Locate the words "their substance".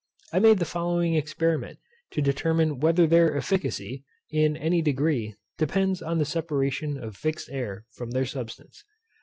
8.09-8.83